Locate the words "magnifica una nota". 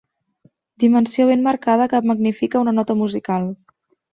2.13-2.97